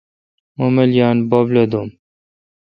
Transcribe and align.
مہ 0.57 0.67
مل 0.75 0.91
یان، 0.99 1.17
بب 1.29 1.47
لو 1.53 1.63
دو°م۔ 1.71 1.89